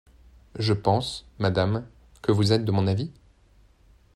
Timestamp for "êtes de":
2.53-2.71